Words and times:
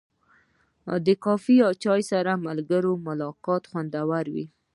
د 1.05 1.07
کافي 1.25 1.55
یا 1.61 1.69
چای 1.83 2.01
سره 2.11 2.31
د 2.37 2.43
ملګرو 2.47 2.91
ملاقات 3.07 3.63
خوندور 3.71 4.25
وي. 4.33 4.45